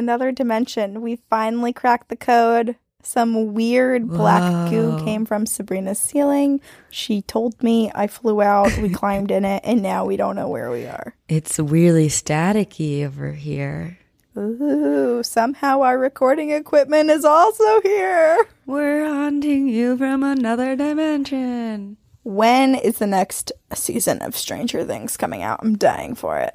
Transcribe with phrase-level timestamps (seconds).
[0.00, 2.74] another dimension, we finally cracked the code.
[3.02, 6.60] Some weird black goo came from Sabrina's ceiling.
[6.90, 10.48] She told me I flew out, we climbed in it, and now we don't know
[10.48, 11.14] where we are.
[11.28, 13.98] It's really staticky over here.
[14.36, 18.38] Ooh, somehow our recording equipment is also here.
[18.66, 21.96] We're haunting you from another dimension.
[22.22, 25.60] When is the next season of Stranger Things coming out?
[25.62, 26.54] I'm dying for it.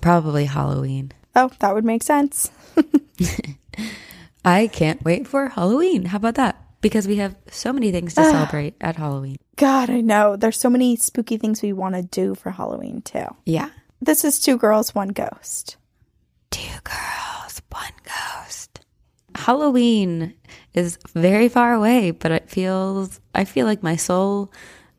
[0.00, 1.12] Probably Halloween.
[1.36, 2.50] Oh, that would make sense.
[4.44, 6.06] I can't wait for Halloween.
[6.06, 6.60] How about that?
[6.80, 8.30] Because we have so many things to ah.
[8.30, 9.36] celebrate at Halloween.
[9.56, 10.36] God, I know.
[10.36, 13.26] There's so many spooky things we want to do for Halloween, too.
[13.46, 13.70] Yeah.
[14.00, 15.76] This is Two Girls, One Ghost.
[16.50, 18.78] Two girls, one ghost.
[19.34, 20.34] Halloween
[20.72, 24.52] is very far away, but it feels I feel like my soul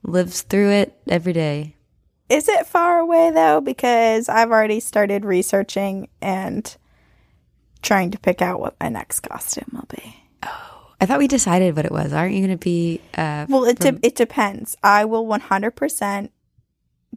[0.03, 1.77] lives through it every day.
[2.27, 3.61] Is it far away, though?
[3.61, 6.75] Because I've already started researching and
[7.85, 10.15] trying to pick out what my next costume will be.
[10.43, 12.11] Oh, I thought we decided what it was.
[12.11, 14.75] Aren't you going to be uh Well, it, de- it depends.
[14.83, 16.29] I will 100%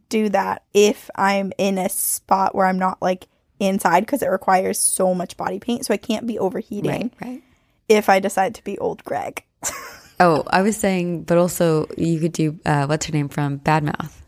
[0.07, 3.27] do that if I'm in a spot where I'm not like
[3.59, 5.85] inside because it requires so much body paint.
[5.85, 7.43] So I can't be overheating right, right.
[7.89, 9.43] if I decide to be old Greg.
[10.21, 13.85] Oh, I was saying, but also you could do uh, what's her name from Bad
[13.85, 14.21] Mouth.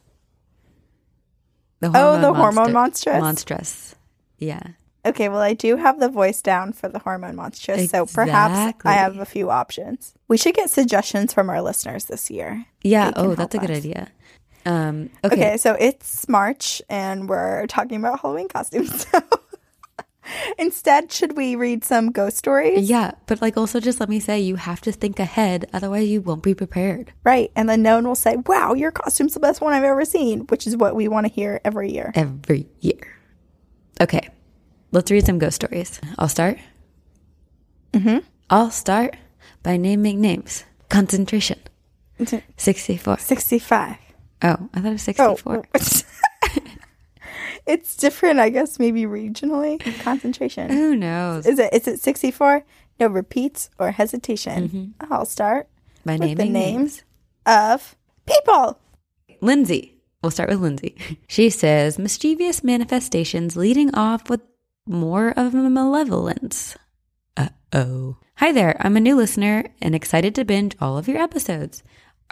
[1.81, 3.19] The Oh, the hormone monstress?
[3.19, 3.93] Monstress.
[4.37, 4.61] Yeah.
[5.03, 8.93] Okay, well, I do have the voice down for the hormone monstress, so perhaps I
[8.93, 10.13] have a few options.
[10.27, 12.65] We should get suggestions from our listeners this year.
[12.83, 13.11] Yeah.
[13.15, 13.77] Oh, that's a good us.
[13.77, 14.09] idea.
[14.65, 15.35] Um, okay.
[15.35, 15.57] Okay.
[15.57, 19.05] so it's March and we're talking about Halloween costumes.
[19.21, 22.89] So instead, should we read some ghost stories?
[22.89, 26.21] Yeah, but like also just let me say you have to think ahead, otherwise you
[26.21, 27.11] won't be prepared.
[27.23, 27.51] Right.
[27.55, 30.41] And then no one will say, wow, your costume's the best one I've ever seen,
[30.41, 32.11] which is what we want to hear every year.
[32.15, 33.17] every year.
[33.99, 34.29] Okay,
[34.91, 35.99] let's read some ghost stories.
[36.19, 36.57] I'll start.
[37.93, 38.19] Mm-hmm.
[38.49, 39.15] I'll start
[39.63, 40.65] by naming names.
[40.89, 41.59] Concentration.
[42.57, 43.17] 64.
[43.17, 43.95] 65.
[44.43, 45.63] Oh, I thought it was Oh, 64.
[47.65, 49.79] it's different, I guess, maybe regionally.
[50.03, 50.69] Concentration.
[50.69, 51.45] Who knows?
[51.45, 52.63] Is it is it 64?
[52.99, 54.93] No repeats or hesitation.
[55.09, 55.67] I'll start
[56.05, 56.53] By with the names.
[56.53, 57.03] names
[57.45, 58.79] of people.
[59.41, 59.95] Lindsay.
[60.21, 60.95] We'll start with Lindsay.
[61.27, 64.41] She says mischievous manifestations leading off with
[64.87, 66.77] more of a malevolence.
[67.37, 68.17] Uh oh.
[68.35, 68.75] Hi there.
[68.79, 71.83] I'm a new listener and excited to binge all of your episodes.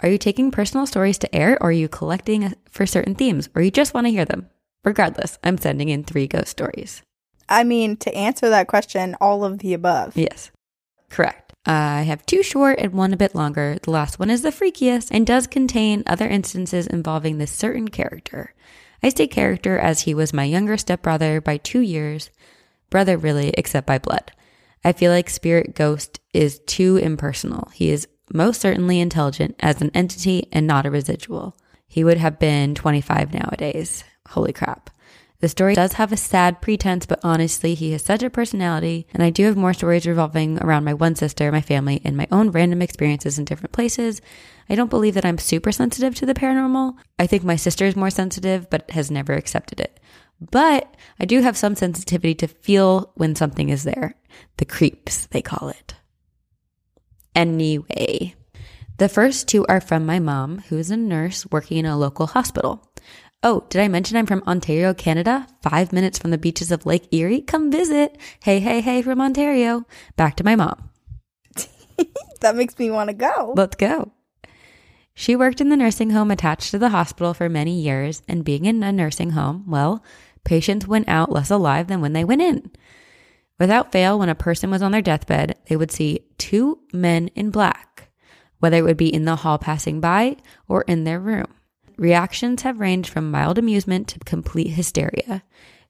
[0.02, 3.48] Are you taking personal stories to air or are you collecting uh, for certain themes
[3.54, 4.48] or you just want to hear them?
[4.84, 7.02] Regardless, I'm sending in three ghost stories.
[7.48, 10.16] I mean, to answer that question, all of the above.
[10.16, 10.50] Yes.
[11.10, 11.52] Correct.
[11.66, 13.78] I have two short and one a bit longer.
[13.82, 18.54] The last one is the freakiest and does contain other instances involving this certain character.
[19.02, 22.30] I state character as he was my younger stepbrother by two years,
[22.90, 24.32] brother really, except by blood.
[24.84, 27.70] I feel like Spirit Ghost is too impersonal.
[27.74, 31.56] He is most certainly intelligent as an entity and not a residual.
[31.86, 34.04] He would have been 25 nowadays.
[34.28, 34.90] Holy crap.
[35.40, 39.06] The story does have a sad pretense, but honestly, he has such a personality.
[39.14, 42.28] And I do have more stories revolving around my one sister, my family, and my
[42.30, 44.20] own random experiences in different places.
[44.68, 46.96] I don't believe that I'm super sensitive to the paranormal.
[47.18, 49.98] I think my sister is more sensitive, but has never accepted it.
[50.40, 54.14] But I do have some sensitivity to feel when something is there.
[54.58, 55.94] The creeps, they call it.
[57.34, 58.34] Anyway,
[58.98, 62.26] the first two are from my mom, who is a nurse working in a local
[62.26, 62.89] hospital.
[63.42, 65.46] Oh, did I mention I'm from Ontario, Canada?
[65.62, 67.40] Five minutes from the beaches of Lake Erie?
[67.40, 68.18] Come visit.
[68.42, 69.86] Hey, hey, hey from Ontario.
[70.16, 70.90] Back to my mom.
[72.40, 73.52] That makes me want to go.
[73.54, 74.12] Let's go.
[75.12, 78.64] She worked in the nursing home attached to the hospital for many years, and being
[78.64, 80.02] in a nursing home, well,
[80.42, 82.70] patients went out less alive than when they went in.
[83.58, 87.50] Without fail, when a person was on their deathbed, they would see two men in
[87.50, 88.08] black,
[88.60, 91.48] whether it would be in the hall passing by or in their room.
[92.00, 95.42] Reactions have ranged from mild amusement to complete hysteria.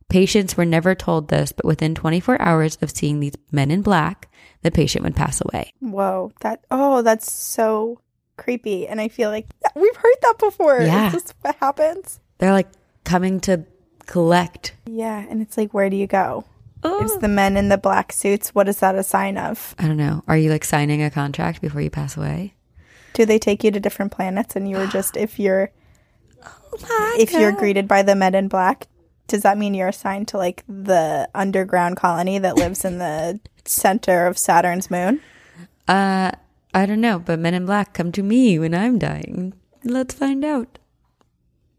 [0.08, 4.28] Patients were never told this, but within 24 hours of seeing these men in black,
[4.62, 5.72] the patient would pass away.
[5.78, 8.00] Whoa, that oh, that's so
[8.36, 8.88] creepy.
[8.88, 9.46] And I feel like
[9.76, 10.82] we've heard that before.
[10.82, 11.06] Yeah.
[11.06, 12.18] Is this what happens?
[12.38, 12.72] They're like
[13.04, 13.64] coming to
[14.06, 14.74] collect.
[14.86, 16.44] Yeah, and it's like, where do you go?
[16.82, 17.04] Oh.
[17.04, 18.52] It's the men in the black suits.
[18.52, 19.76] What is that a sign of?
[19.78, 20.24] I don't know.
[20.26, 22.54] Are you like signing a contract before you pass away?
[23.12, 25.70] Do they take you to different planets and you're just if you're
[26.44, 28.86] Oh if you're greeted by the men in black,
[29.26, 34.26] does that mean you're assigned to like the underground colony that lives in the center
[34.26, 35.20] of Saturn's moon?
[35.88, 36.30] Uh,
[36.72, 39.54] I don't know, but Men in Black come to me when I'm dying.
[39.82, 40.78] Let's find out.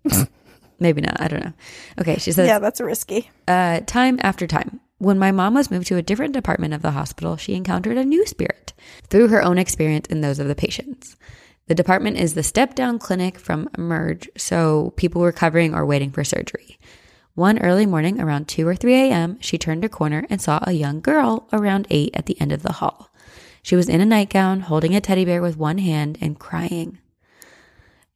[0.80, 1.20] Maybe not.
[1.22, 1.54] I don't know.
[2.00, 3.30] Okay, she says, yeah, that's risky.
[3.48, 4.82] uh, time after time.
[4.98, 8.04] when my mom was moved to a different department of the hospital, she encountered a
[8.06, 8.74] new spirit
[9.10, 11.16] through her own experience and those of the patients.
[11.72, 16.26] The department is the step down clinic from Emerge, so people recovering or waiting for
[16.26, 16.78] surgery.
[17.34, 20.74] One early morning around 2 or 3 a.m., she turned a corner and saw a
[20.74, 23.10] young girl around 8 at the end of the hall.
[23.64, 26.98] She was in a nightgown, holding a teddy bear with one hand and crying.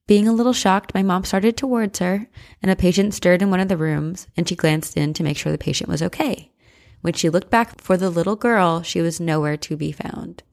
[0.05, 2.27] Being a little shocked, my mom started towards her,
[2.61, 5.37] and a patient stirred in one of the rooms, and she glanced in to make
[5.37, 6.51] sure the patient was okay.
[6.99, 10.43] When she looked back for the little girl, she was nowhere to be found.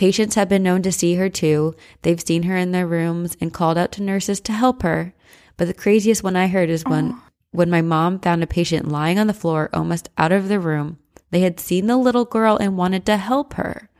[0.00, 1.74] Patients have been known to see her too.
[2.00, 5.12] They've seen her in their rooms and called out to nurses to help her.
[5.58, 7.20] But the craziest one I heard is when
[7.50, 10.96] when my mom found a patient lying on the floor almost out of the room.
[11.32, 13.90] They had seen the little girl and wanted to help her.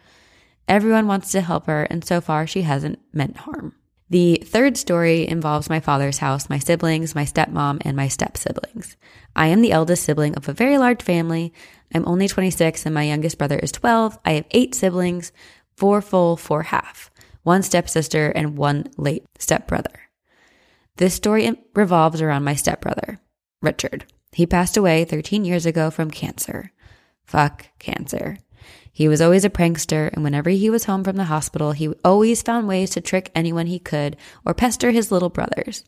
[0.66, 3.74] Everyone wants to help her, and so far she hasn't meant harm.
[4.08, 8.96] The third story involves my father's house, my siblings, my stepmom, and my step siblings.
[9.36, 11.52] I am the eldest sibling of a very large family.
[11.94, 14.18] I'm only 26 and my youngest brother is 12.
[14.24, 15.30] I have eight siblings,
[15.80, 17.10] four full, four half,
[17.42, 20.10] one stepsister, and one late stepbrother.
[20.96, 23.18] This story revolves around my stepbrother,
[23.62, 24.04] Richard.
[24.32, 26.70] He passed away 13 years ago from cancer.
[27.24, 28.36] Fuck cancer.
[28.92, 32.42] He was always a prankster, and whenever he was home from the hospital, he always
[32.42, 35.84] found ways to trick anyone he could or pester his little brothers.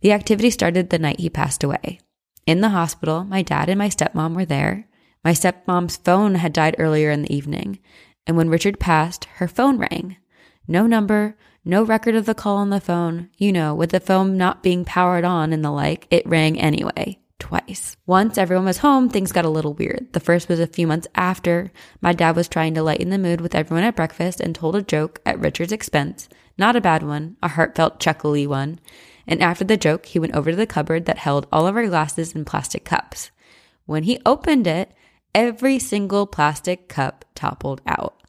[0.00, 2.00] The activity started the night he passed away.
[2.46, 4.88] In the hospital, my dad and my stepmom were there.
[5.22, 7.80] My stepmom's phone had died earlier in the evening,
[8.26, 10.16] and when Richard passed, her phone rang.
[10.68, 13.28] No number, no record of the call on the phone.
[13.36, 17.18] You know, with the phone not being powered on and the like, it rang anyway
[17.38, 17.96] twice.
[18.06, 20.12] Once everyone was home, things got a little weird.
[20.12, 21.70] The first was a few months after.
[22.00, 24.82] My dad was trying to lighten the mood with everyone at breakfast and told a
[24.82, 26.28] joke at Richard's expense.
[26.58, 28.80] Not a bad one, a heartfelt, chuckly one.
[29.26, 31.86] And after the joke, he went over to the cupboard that held all of our
[31.86, 33.30] glasses and plastic cups.
[33.84, 34.92] When he opened it,
[35.36, 38.22] every single plastic cup toppled out.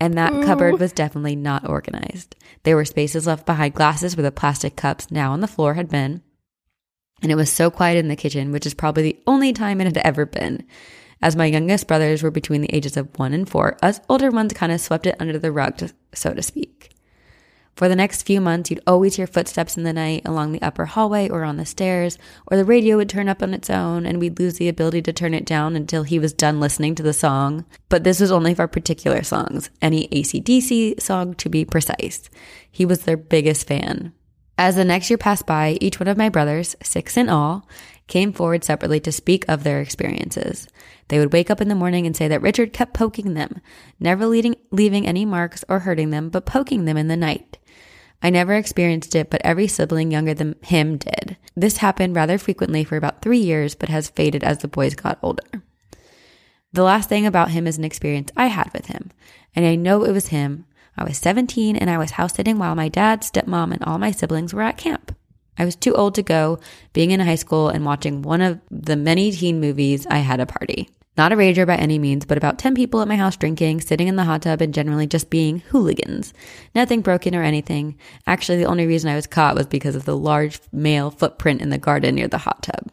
[0.00, 0.44] And that Ooh.
[0.44, 2.36] cupboard was definitely not organized.
[2.62, 5.88] There were spaces left behind glasses where the plastic cups now on the floor had
[5.88, 6.22] been.
[7.22, 9.84] And it was so quiet in the kitchen, which is probably the only time it
[9.84, 10.64] had ever been.
[11.20, 14.52] As my youngest brothers were between the ages of one and four, us older ones
[14.52, 16.93] kind of swept it under the rug, so to speak.
[17.76, 20.84] For the next few months, you'd always hear footsteps in the night along the upper
[20.84, 24.20] hallway or on the stairs, or the radio would turn up on its own and
[24.20, 27.12] we'd lose the ability to turn it down until he was done listening to the
[27.12, 27.64] song.
[27.88, 32.30] But this was only for particular songs, any AC/DC song to be precise.
[32.70, 34.12] He was their biggest fan.
[34.56, 37.68] As the next year passed by, each one of my brothers, six in all,
[38.06, 40.68] came forward separately to speak of their experiences.
[41.08, 43.60] They would wake up in the morning and say that Richard kept poking them,
[43.98, 47.58] never leading, leaving any marks or hurting them, but poking them in the night.
[48.24, 51.36] I never experienced it, but every sibling younger than him did.
[51.54, 55.18] This happened rather frequently for about three years, but has faded as the boys got
[55.22, 55.62] older.
[56.72, 59.10] The last thing about him is an experience I had with him,
[59.54, 60.64] and I know it was him.
[60.96, 64.10] I was 17 and I was house sitting while my dad, stepmom, and all my
[64.10, 65.14] siblings were at camp.
[65.58, 66.60] I was too old to go,
[66.94, 70.46] being in high school and watching one of the many teen movies, I had a
[70.46, 70.88] party.
[71.16, 74.08] Not a rager by any means, but about 10 people at my house drinking, sitting
[74.08, 76.34] in the hot tub, and generally just being hooligans.
[76.74, 77.96] Nothing broken or anything.
[78.26, 81.70] Actually, the only reason I was caught was because of the large male footprint in
[81.70, 82.90] the garden near the hot tub.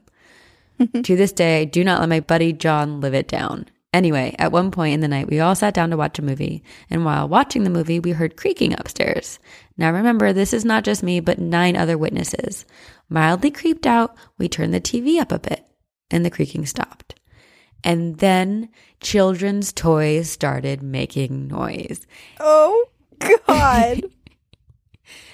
[1.04, 3.66] to this day, I do not let my buddy John live it down.
[3.94, 6.64] Anyway, at one point in the night, we all sat down to watch a movie,
[6.90, 9.38] and while watching the movie, we heard creaking upstairs.
[9.78, 12.66] Now remember, this is not just me, but nine other witnesses.
[13.10, 15.68] Mildly creeped out, we turned the TV up a bit,
[16.10, 17.16] and the creaking stopped.
[17.84, 18.70] And then
[19.00, 22.06] children's toys started making noise.
[22.40, 22.86] Oh,
[23.20, 24.02] God.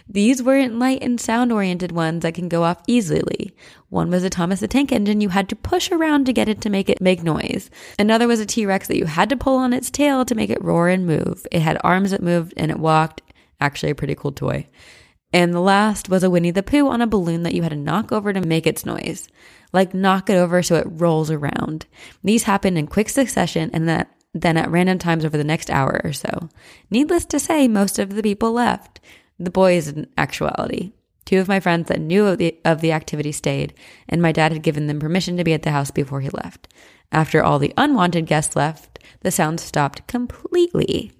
[0.10, 3.54] These weren't light and sound oriented ones that can go off easily.
[3.90, 6.62] One was a Thomas the Tank Engine you had to push around to get it
[6.62, 7.70] to make it make noise.
[8.00, 10.50] Another was a T Rex that you had to pull on its tail to make
[10.50, 11.46] it roar and move.
[11.52, 13.22] It had arms that moved and it walked.
[13.60, 14.66] Actually, a pretty cool toy.
[15.38, 17.76] And the last was a Winnie the Pooh on a balloon that you had to
[17.76, 19.30] knock over to make its noise
[19.74, 21.86] like knock it over so it rolls around.
[22.24, 26.02] These happened in quick succession and that then at random times over the next hour
[26.04, 26.50] or so.
[26.90, 29.00] Needless to say, most of the people left.
[29.38, 30.94] The boys in actuality.
[31.26, 33.74] Two of my friends that knew of the, of the activity stayed,
[34.08, 36.68] and my dad had given them permission to be at the house before he left.
[37.12, 41.12] After all the unwanted guests left, the sound stopped completely.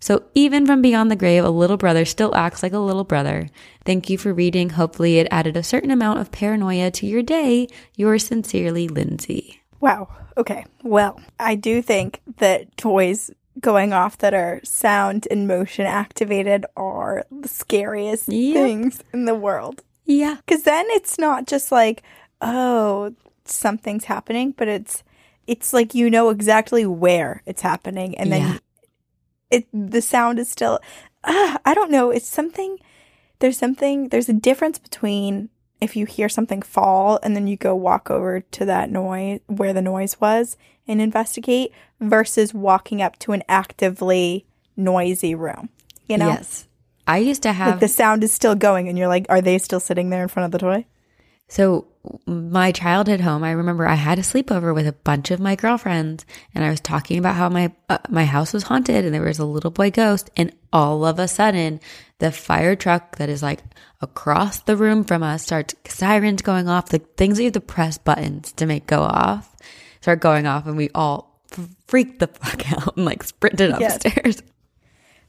[0.00, 3.48] So even from beyond the grave, a little brother still acts like a little brother.
[3.84, 4.70] Thank you for reading.
[4.70, 7.68] Hopefully, it added a certain amount of paranoia to your day.
[7.96, 9.60] Yours sincerely, Lindsay.
[9.80, 10.08] Wow.
[10.36, 10.64] Okay.
[10.82, 17.24] Well, I do think that toys going off that are sound and motion activated are
[17.30, 18.54] the scariest yep.
[18.54, 19.82] things in the world.
[20.04, 20.36] Yeah.
[20.46, 22.02] Because then it's not just like,
[22.40, 23.14] oh,
[23.44, 25.02] something's happening, but it's
[25.46, 28.58] it's like you know exactly where it's happening and then Yeah.
[29.50, 30.80] It the sound is still
[31.24, 32.78] uh, I don't know, it's something
[33.40, 35.48] there's something there's a difference between
[35.80, 39.72] if you hear something fall and then you go walk over to that noise where
[39.72, 45.68] the noise was and investigate versus walking up to an actively noisy room.
[46.06, 46.28] You know?
[46.28, 46.66] Yes.
[47.06, 49.58] I used to have Like the sound is still going and you're like, are they
[49.58, 50.86] still sitting there in front of the toy?
[51.50, 51.86] So
[52.26, 56.24] my childhood home, I remember I had a sleepover with a bunch of my girlfriends
[56.54, 59.38] and I was talking about how my uh, my house was haunted and there was
[59.38, 61.80] a little boy ghost and all of a sudden
[62.18, 63.60] the fire truck that is like
[64.00, 67.60] across the room from us starts sirens going off, the things that you have to
[67.60, 69.54] press buttons to make go off
[70.00, 73.96] start going off and we all f- freaked the fuck out and like sprinted Yes.
[73.96, 74.42] upstairs.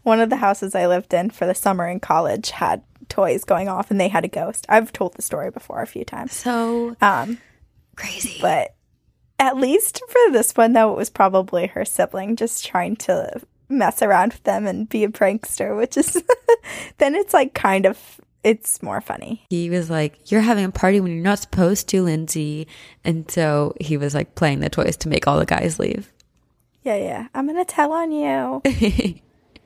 [0.03, 3.67] One of the houses I lived in for the summer in college had toys going
[3.67, 4.65] off and they had a ghost.
[4.69, 6.33] I've told the story before a few times.
[6.33, 7.39] So Um,
[7.95, 8.37] crazy.
[8.41, 8.75] but
[9.39, 14.01] at least for this one though, it was probably her sibling just trying to mess
[14.01, 16.21] around with them and be a prankster, which is
[16.97, 19.45] then it's like kind of it's more funny.
[19.49, 22.67] he was like, You're having a party when you're not supposed to, Lindsay.
[23.03, 26.11] And so he was like playing the toys to make all the guys leave.
[26.83, 27.27] Yeah, yeah.
[27.33, 28.61] I'm gonna tell on you.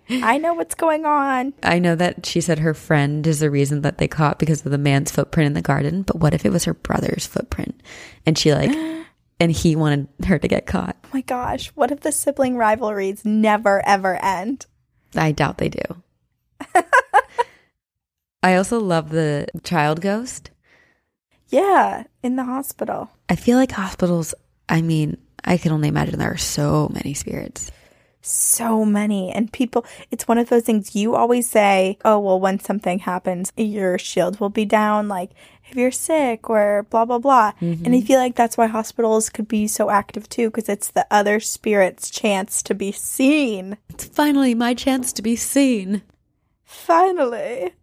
[0.09, 1.53] I know what's going on.
[1.63, 4.71] I know that she said her friend is the reason that they caught because of
[4.71, 7.79] the man's footprint in the garden, but what if it was her brother's footprint?
[8.25, 8.75] And she like,
[9.39, 10.97] and he wanted her to get caught.
[11.05, 14.65] Oh my gosh, what if the sibling rivalries never ever end?
[15.15, 15.81] I doubt they do.
[18.43, 20.49] I also love the child ghost.
[21.47, 23.11] Yeah, in the hospital.
[23.29, 24.33] I feel like hospitals,
[24.67, 27.71] I mean, I can only imagine there are so many spirits.
[28.25, 29.31] So many.
[29.31, 33.51] And people, it's one of those things you always say, oh, well, when something happens,
[33.57, 35.31] your shield will be down, like
[35.69, 37.51] if you're sick or blah, blah, blah.
[37.59, 38.05] And I mm-hmm.
[38.05, 42.09] feel like that's why hospitals could be so active too, because it's the other spirit's
[42.09, 43.77] chance to be seen.
[43.89, 46.01] It's finally my chance to be seen.
[46.63, 47.73] Finally.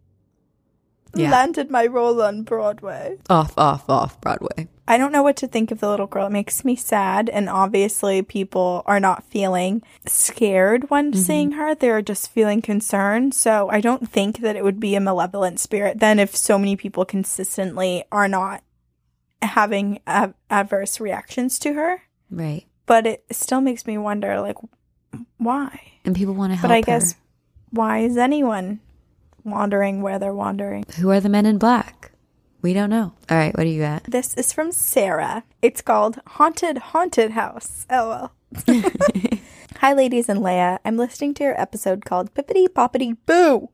[1.13, 1.31] Yeah.
[1.31, 3.17] Landed my role on Broadway.
[3.29, 4.67] Off, off, off Broadway.
[4.87, 6.27] I don't know what to think of the little girl.
[6.27, 7.29] It makes me sad.
[7.29, 11.21] And obviously, people are not feeling scared when mm-hmm.
[11.21, 11.75] seeing her.
[11.75, 13.33] They're just feeling concerned.
[13.33, 16.75] So I don't think that it would be a malevolent spirit then if so many
[16.75, 18.63] people consistently are not
[19.41, 22.03] having a- adverse reactions to her.
[22.29, 22.65] Right.
[22.85, 24.57] But it still makes me wonder, like,
[25.37, 25.91] why?
[26.05, 26.85] And people want to help But I her.
[26.85, 27.15] guess,
[27.69, 28.79] why is anyone
[29.43, 30.85] wandering where they're wandering?
[30.99, 32.11] Who are the men in black?
[32.61, 33.13] We don't know.
[33.29, 34.03] All right, what are you at?
[34.03, 35.43] This is from Sarah.
[35.61, 37.87] It's called Haunted Haunted House.
[37.89, 38.31] Oh,
[38.67, 38.81] LOL.
[39.79, 40.77] Hi, ladies and Leia.
[40.85, 43.69] I'm listening to your episode called Pippity Poppity Boo.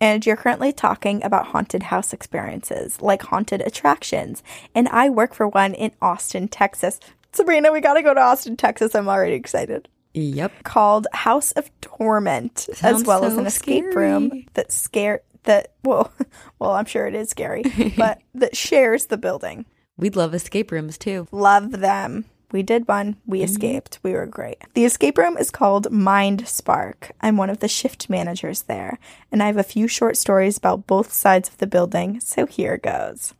[0.00, 4.42] And you're currently talking about haunted house experiences, like haunted attractions.
[4.74, 6.98] And I work for one in Austin, Texas.
[7.32, 8.94] Sabrina, we gotta go to Austin, Texas.
[8.94, 9.88] I'm already excited.
[10.14, 10.64] Yep.
[10.64, 14.06] Called House of Torment, as Sounds well as so an escape scary.
[14.10, 16.12] room that scare that well,
[16.58, 17.64] well, I'm sure it is scary,
[17.96, 19.66] but that shares the building.
[19.96, 21.28] We'd love escape rooms too.
[21.30, 22.24] Love them.
[22.52, 23.16] We did one.
[23.26, 23.44] We mm-hmm.
[23.44, 24.00] escaped.
[24.02, 24.58] We were great.
[24.74, 27.12] The escape room is called Mind Spark.
[27.20, 28.98] I'm one of the shift managers there,
[29.30, 32.76] and I have a few short stories about both sides of the building, so here
[32.76, 33.34] goes.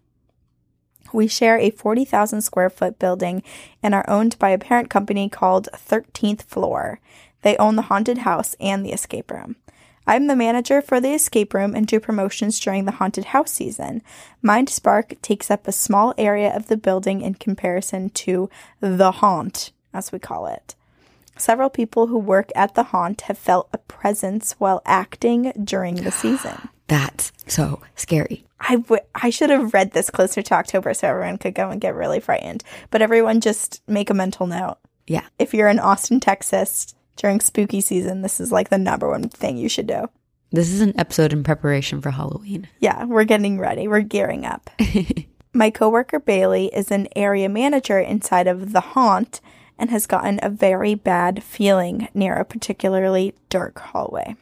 [1.13, 3.43] We share a 40,000 square foot building
[3.83, 7.01] and are owned by a parent company called 13th Floor.
[7.43, 9.57] They own the haunted house and the escape room.
[10.07, 14.03] I'm the manager for the escape room and do promotions during the haunted house season.
[14.43, 18.51] Mind Spark takes up a small area of the building in comparison to
[18.81, 20.75] the haunt, as we call it.
[21.37, 26.11] Several people who work at the haunt have felt a presence while acting during the
[26.11, 26.69] season.
[26.91, 28.45] That's so scary.
[28.59, 31.81] I, w- I should have read this closer to October so everyone could go and
[31.81, 32.65] get really frightened.
[32.91, 34.77] But everyone just make a mental note.
[35.07, 35.23] Yeah.
[35.39, 39.57] If you're in Austin, Texas during spooky season, this is like the number one thing
[39.57, 40.11] you should do.
[40.51, 42.67] This is an episode in preparation for Halloween.
[42.81, 43.87] Yeah, we're getting ready.
[43.87, 44.69] We're gearing up.
[45.55, 49.41] My coworker Bailey is an area manager inside of the haunt
[49.79, 54.35] and has gotten a very bad feeling near a particularly dark hallway.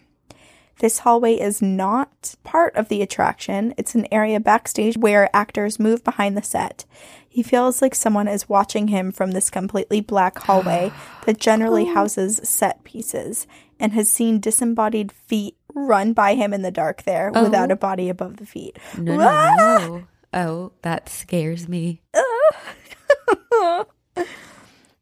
[0.81, 3.75] This hallway is not part of the attraction.
[3.77, 6.85] It's an area backstage where actors move behind the set.
[7.29, 10.93] He feels like someone is watching him from this completely black hallway
[11.27, 11.95] that generally oh.
[11.95, 13.47] houses set pieces
[13.81, 17.75] and has seen disembodied feet run by him in the dark there without oh.
[17.75, 18.79] a body above the feet.
[18.97, 20.05] No, no, no.
[20.33, 22.03] Oh, that scares me.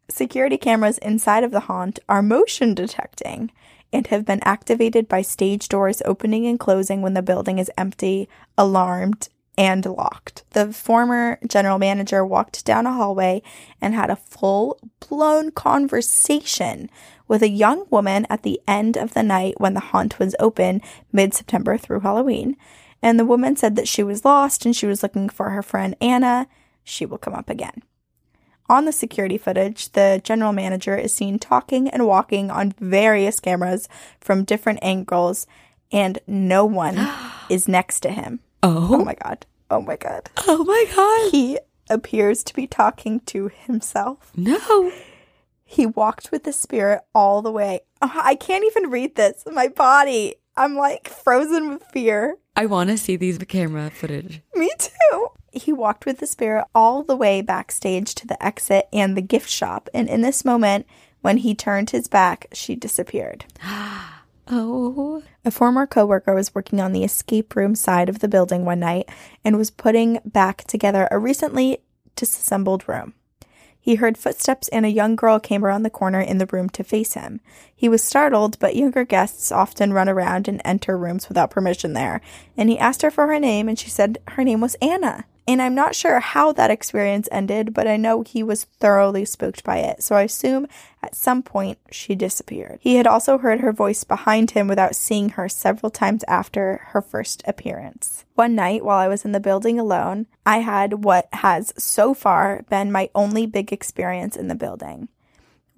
[0.08, 3.50] Security cameras inside of the haunt are motion detecting
[3.92, 8.28] and have been activated by stage doors opening and closing when the building is empty,
[8.58, 9.28] alarmed,
[9.58, 10.44] and locked.
[10.50, 13.42] The former general manager walked down a hallway
[13.80, 16.90] and had a full blown conversation
[17.26, 20.82] with a young woman at the end of the night when the haunt was open
[21.12, 22.56] mid September through Halloween.
[23.02, 25.96] And the woman said that she was lost and she was looking for her friend
[26.00, 26.48] Anna.
[26.84, 27.82] She will come up again.
[28.68, 33.88] On the security footage, the general manager is seen talking and walking on various cameras
[34.20, 35.46] from different angles,
[35.92, 36.98] and no one
[37.48, 38.40] is next to him.
[38.62, 38.96] Oh.
[38.96, 39.46] Oh my god.
[39.70, 40.28] Oh my god.
[40.48, 41.30] Oh my god.
[41.30, 41.58] He
[41.88, 44.32] appears to be talking to himself.
[44.36, 44.92] No.
[45.64, 47.80] He walked with the spirit all the way.
[48.00, 49.44] Uh, I can't even read this.
[49.50, 50.36] My body.
[50.56, 52.38] I'm like frozen with fear.
[52.54, 54.40] I want to see these camera footage.
[54.54, 55.28] Me too.
[55.56, 59.48] He walked with the spirit all the way backstage to the exit and the gift
[59.48, 59.88] shop.
[59.94, 60.86] And in this moment,
[61.22, 63.46] when he turned his back, she disappeared.
[64.48, 65.24] Oh.
[65.44, 69.08] A former coworker was working on the escape room side of the building one night
[69.44, 71.78] and was putting back together a recently
[72.14, 73.14] disassembled room.
[73.80, 76.84] He heard footsteps and a young girl came around the corner in the room to
[76.84, 77.40] face him.
[77.74, 82.20] He was startled, but younger guests often run around and enter rooms without permission there.
[82.56, 85.24] And he asked her for her name and she said her name was Anna.
[85.48, 89.62] And I'm not sure how that experience ended, but I know he was thoroughly spooked
[89.62, 90.66] by it, so I assume
[91.04, 92.80] at some point she disappeared.
[92.80, 97.00] He had also heard her voice behind him without seeing her several times after her
[97.00, 98.24] first appearance.
[98.34, 102.64] One night, while I was in the building alone, I had what has so far
[102.68, 105.08] been my only big experience in the building.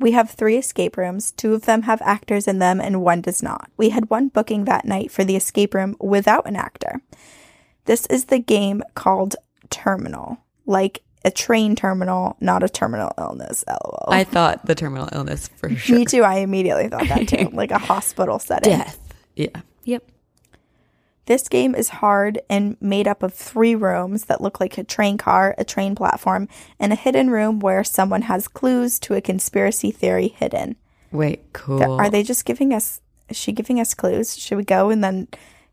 [0.00, 1.30] We have three escape rooms.
[1.32, 3.68] Two of them have actors in them, and one does not.
[3.76, 7.02] We had one booking that night for the escape room without an actor.
[7.84, 9.34] This is the game called
[9.71, 13.65] Terminal, like a train terminal, not a terminal illness.
[13.69, 14.09] LOL.
[14.09, 15.97] I thought the terminal illness for sure.
[15.97, 16.23] Me too.
[16.23, 18.78] I immediately thought that too, like a hospital setting.
[18.78, 19.15] Death.
[19.35, 19.61] Yeah.
[19.85, 20.04] Yep.
[21.26, 25.19] This game is hard and made up of three rooms that look like a train
[25.19, 26.49] car, a train platform,
[26.81, 30.76] and a hidden room where someone has clues to a conspiracy theory hidden.
[31.13, 31.83] Wait, cool.
[31.83, 33.02] Are they just giving us?
[33.28, 34.39] Is she giving us clues?
[34.39, 35.28] Should we go and then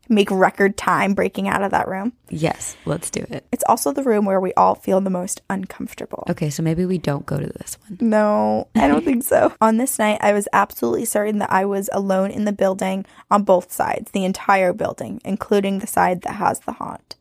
[0.08, 2.12] make record time breaking out of that room?
[2.28, 3.46] Yes, let's do it.
[3.52, 6.24] It's also the room where we all feel the most uncomfortable.
[6.28, 7.98] Okay, so maybe we don't go to this one.
[8.00, 9.52] No, I don't think so.
[9.60, 13.42] On this night, I was absolutely certain that I was alone in the building on
[13.42, 17.16] both sides, the entire building, including the side that has the haunt.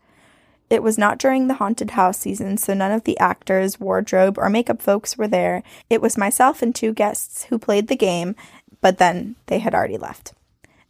[0.70, 4.50] It was not during the haunted house season, so none of the actors, wardrobe, or
[4.50, 5.62] makeup folks were there.
[5.90, 8.36] It was myself and two guests who played the game,
[8.82, 10.34] but then they had already left.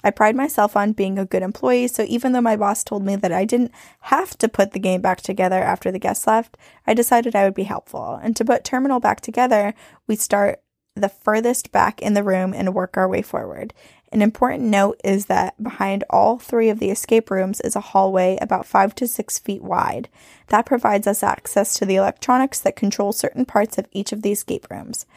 [0.06, 3.16] I pride myself on being a good employee, so even though my boss told me
[3.16, 6.94] that I didn't have to put the game back together after the guests left, I
[6.94, 8.20] decided I would be helpful.
[8.22, 9.74] And to put Terminal back together,
[10.06, 10.62] we start
[10.96, 13.74] the furthest back in the room and work our way forward.
[14.12, 18.38] An important note is that behind all three of the escape rooms is a hallway
[18.40, 20.08] about five to six feet wide.
[20.50, 24.32] That provides us access to the electronics that control certain parts of each of the
[24.32, 25.08] escape rooms.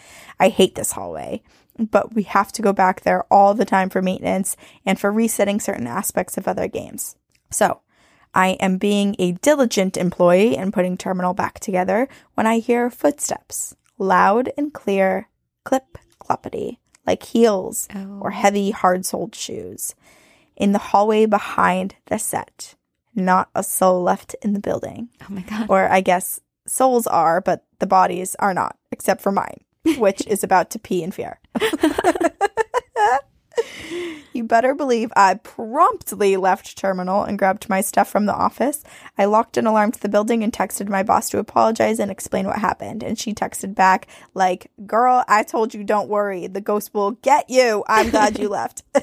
[0.41, 1.43] I hate this hallway
[1.79, 5.61] but we have to go back there all the time for maintenance and for resetting
[5.61, 7.17] certain aspects of other games.
[7.51, 7.81] So,
[8.35, 13.75] I am being a diligent employee and putting Terminal back together when I hear footsteps,
[13.97, 15.29] loud and clear,
[15.65, 18.19] clip cloppity, like heels Oh.
[18.21, 19.95] or heavy, hard soled shoes,
[20.57, 22.75] in the hallway behind the set.
[23.15, 25.09] Not a soul left in the building.
[25.23, 25.67] Oh my god.
[25.71, 29.61] Or I guess souls are, but the bodies are not, except for mine,
[29.97, 31.41] which is about to pee in fear.
[34.33, 38.85] you better believe I promptly left terminal and grabbed my stuff from the office.
[39.17, 42.59] I locked and alarmed the building and texted my boss to apologize and explain what
[42.59, 43.03] happened.
[43.03, 46.47] And she texted back, like, Girl, I told you don't worry.
[46.47, 47.85] The ghost will get you.
[47.89, 48.83] I'm glad you left.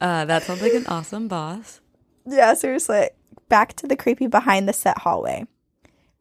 [0.00, 1.80] Uh, that sounds like an awesome boss.
[2.24, 3.10] Yeah, seriously.
[3.48, 5.44] Back to the creepy behind the set hallway.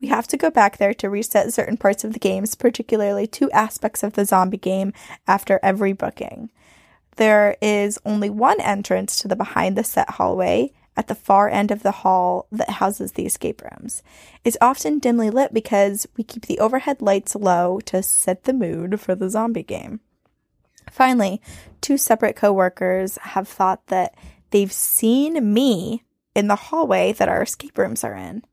[0.02, 3.50] We have to go back there to reset certain parts of the games, particularly two
[3.52, 4.94] aspects of the zombie game,
[5.28, 6.52] after every booking.
[7.16, 11.72] There is only one entrance to the behind the set hallway at the far end
[11.72, 14.04] of the hall that houses the escape rooms.
[14.44, 19.00] It's often dimly lit because we keep the overhead lights low to set the mood
[19.00, 20.00] for the zombie game.
[20.92, 21.42] Finally,
[21.82, 24.16] two separate coworkers have thought that
[24.52, 26.04] they've seen me
[26.36, 28.44] in the hallway that our escape rooms are in.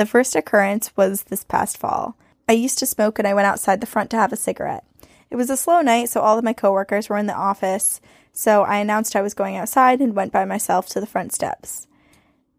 [0.00, 2.16] The first occurrence was this past fall.
[2.48, 4.82] I used to smoke and I went outside the front to have a cigarette.
[5.28, 8.00] It was a slow night, so all of my coworkers were in the office,
[8.32, 11.86] so I announced I was going outside and went by myself to the front steps.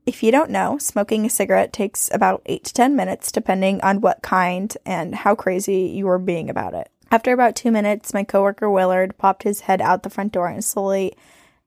[0.05, 4.01] If you don't know, smoking a cigarette takes about 8 to 10 minutes depending on
[4.01, 6.91] what kind and how crazy you are being about it.
[7.09, 10.63] After about 2 minutes, my coworker Willard popped his head out the front door and
[10.63, 11.17] slowly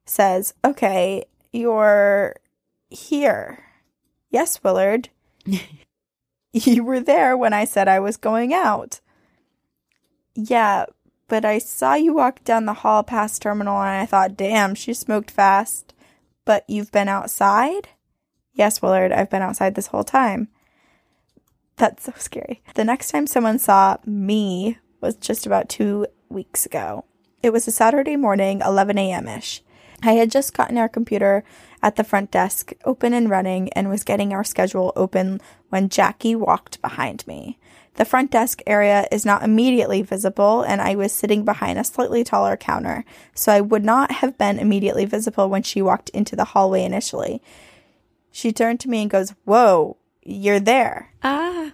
[0.05, 2.37] says, "Okay, you're
[2.89, 3.59] here."
[4.29, 5.09] Yes, Willard.
[6.53, 8.99] you were there when I said I was going out.
[10.35, 10.85] Yeah,
[11.27, 14.93] but I saw you walk down the hall past terminal and I thought, damn, she
[14.93, 15.93] smoked fast.
[16.43, 17.89] But you've been outside?
[18.53, 20.49] Yes, Willard, I've been outside this whole time.
[21.77, 22.61] That's so scary.
[22.75, 27.05] The next time someone saw me was just about two weeks ago.
[27.41, 29.27] It was a Saturday morning, 11 a.m.
[29.27, 29.61] ish.
[30.01, 31.43] I had just gotten our computer
[31.85, 36.35] at the front desk open and running and was getting our schedule open when Jackie
[36.35, 37.59] walked behind me.
[37.93, 42.23] The front desk area is not immediately visible, and I was sitting behind a slightly
[42.23, 46.43] taller counter, so I would not have been immediately visible when she walked into the
[46.45, 47.39] hallway initially.
[48.31, 51.13] She turned to me and goes, Whoa, you're there.
[51.23, 51.73] Ah.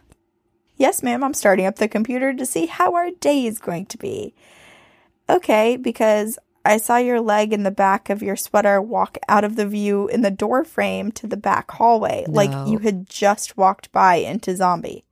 [0.75, 3.97] Yes, ma'am, I'm starting up the computer to see how our day is going to
[3.97, 4.35] be.
[5.29, 9.55] Okay, because I saw your leg in the back of your sweater walk out of
[9.55, 12.33] the view in the door frame to the back hallway, No.
[12.33, 15.03] like you had just walked by into zombie.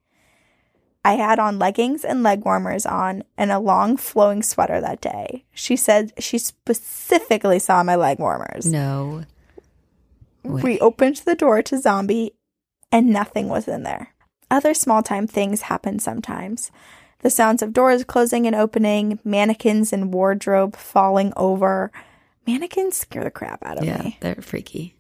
[1.04, 5.46] I had on leggings and leg warmers on and a long flowing sweater that day.
[5.54, 8.66] She said she specifically saw my leg warmers.
[8.66, 9.24] No.
[10.44, 12.34] We opened the door to Zombie
[12.92, 14.14] and nothing was in there.
[14.52, 16.72] Other small time things happen sometimes.
[17.20, 21.92] The sounds of doors closing and opening, mannequins and wardrobe falling over.
[22.48, 24.18] Mannequins scare the crap out of Yeah, me.
[24.22, 24.96] Yeah, they're freaky.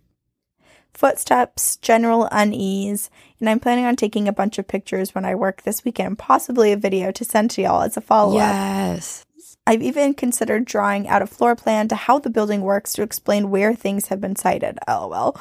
[0.93, 5.61] Footsteps, general unease, and I'm planning on taking a bunch of pictures when I work
[5.61, 8.53] this weekend, possibly a video to send to y'all as a follow up.
[8.53, 9.23] Yes.
[9.65, 13.49] I've even considered drawing out a floor plan to how the building works to explain
[13.49, 14.77] where things have been sited.
[14.87, 15.39] Oh, LOL.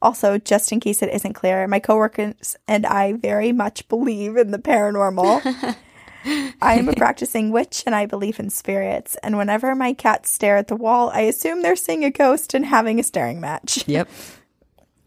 [0.00, 4.52] Also, just in case it isn't clear, my coworkers and I very much believe in
[4.52, 5.76] the paranormal.
[6.24, 9.16] I am a practicing witch and I believe in spirits.
[9.22, 12.64] And whenever my cats stare at the wall, I assume they're seeing a ghost and
[12.66, 13.84] having a staring match.
[13.94, 14.08] Yep.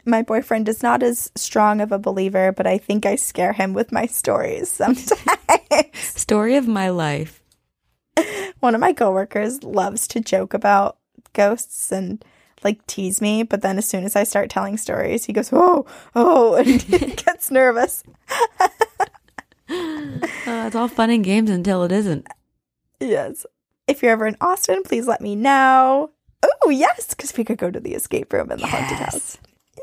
[0.06, 3.74] My boyfriend is not as strong of a believer, but I think I scare him
[3.74, 5.12] with my stories sometimes.
[5.94, 7.44] Story of my life.
[8.62, 10.98] one of my coworkers loves to joke about
[11.34, 12.24] ghosts and
[12.64, 15.86] like tease me, but then as soon as I start telling stories, he goes, "Oh,
[16.16, 18.04] oh," and he gets nervous.
[20.48, 22.26] Uh, it's all fun and games until it isn't.
[23.02, 23.46] Yes.
[23.86, 26.12] If you're ever in Austin, please let me know.
[26.64, 29.38] Oh, yes, because we could go to the escape room in the haunted house.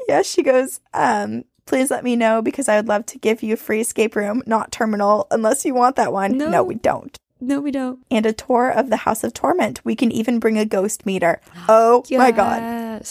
[0.08, 3.54] Yes, she goes, um, please let me know because I would love to give you
[3.54, 6.38] a free escape room, not terminal, unless you want that one.
[6.38, 6.48] No.
[6.48, 7.18] no we don't.
[7.40, 7.98] No, we don't.
[8.10, 9.84] And a tour of the House of Torment.
[9.84, 11.40] We can even bring a ghost meter.
[11.68, 13.06] Oh my god.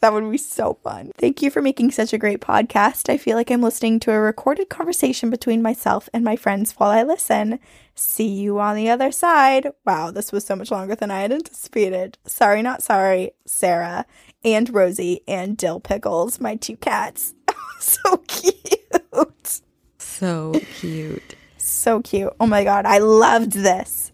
[0.00, 1.10] That would be so fun.
[1.18, 3.08] Thank you for making such a great podcast.
[3.08, 6.90] I feel like I'm listening to a recorded conversation between myself and my friends while
[6.90, 7.58] I listen.
[7.94, 9.68] See you on the other side.
[9.84, 12.16] Wow, this was so much longer than I had anticipated.
[12.26, 14.06] Sorry, not sorry, Sarah
[14.44, 17.34] and Rosie and Dill Pickles, my two cats.
[17.80, 19.60] so cute.
[19.98, 21.36] So cute.
[21.56, 22.32] So cute.
[22.40, 24.12] Oh my god, I loved this.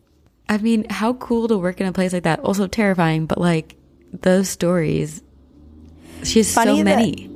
[0.49, 2.41] I mean, how cool to work in a place like that.
[2.41, 3.77] Also terrifying, but like
[4.13, 5.23] those stories.
[6.23, 7.31] She has Funny so that- many.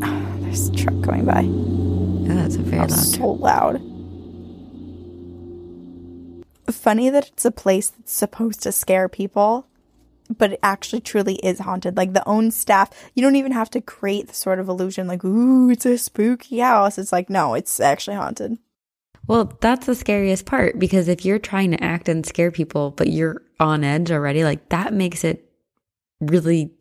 [0.42, 1.42] There's a truck going by.
[1.44, 2.90] Oh, that's a very Oh, loud.
[2.90, 3.82] so loud.
[6.70, 9.66] Funny that it's a place that's supposed to scare people,
[10.36, 11.96] but it actually truly is haunted.
[11.96, 15.22] Like the own staff, you don't even have to create the sort of illusion like,
[15.24, 16.98] ooh, it's a spooky house.
[16.98, 18.56] It's like, no, it's actually haunted.
[19.26, 23.08] Well, that's the scariest part because if you're trying to act and scare people, but
[23.08, 25.44] you're on edge already, like that makes it
[26.20, 26.72] really,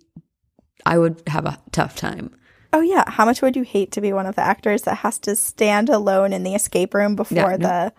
[0.86, 2.36] I would have a tough time.
[2.74, 5.20] Oh yeah, how much would you hate to be one of the actors that has
[5.20, 7.92] to stand alone in the escape room before no.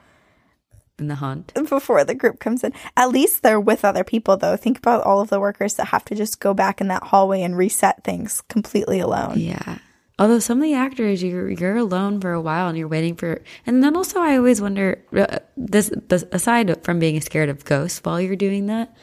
[0.98, 2.72] in the hunt before the group comes in?
[2.96, 4.56] At least they're with other people though.
[4.56, 7.42] Think about all of the workers that have to just go back in that hallway
[7.42, 9.38] and reset things completely alone.
[9.38, 9.78] Yeah.
[10.18, 13.42] Although some of the actors, you're you're alone for a while and you're waiting for,
[13.66, 18.00] and then also I always wonder uh, this, this aside from being scared of ghosts
[18.04, 18.94] while you're doing that,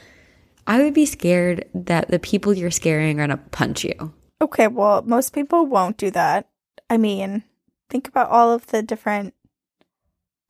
[0.67, 4.13] I would be scared that the people you're scaring are gonna punch you.
[4.41, 6.47] Okay, well, most people won't do that.
[6.89, 7.43] I mean,
[7.89, 9.33] think about all of the different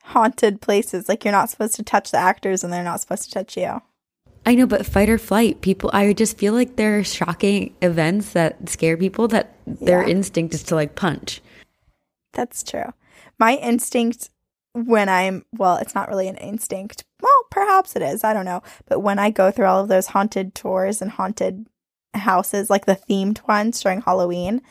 [0.04, 1.08] haunted places.
[1.10, 3.82] Like, you're not supposed to touch the actors and they're not supposed to touch you.
[4.45, 8.32] I know, but fight or flight, people, I just feel like there are shocking events
[8.34, 10.10] that scare people that their Yeah.
[10.10, 11.41] instinct is to like punch.
[12.34, 12.93] That's true.
[13.38, 14.30] My instinct
[14.74, 17.04] when I'm, well, it's not really an instinct.
[17.50, 18.24] Perhaps it is.
[18.24, 18.62] I don't know.
[18.88, 21.68] But when I go through all of those haunted tours and haunted
[22.14, 24.62] houses, like the themed ones during Halloween,